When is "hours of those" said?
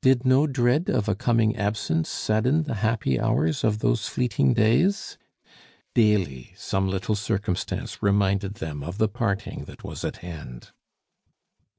3.20-4.08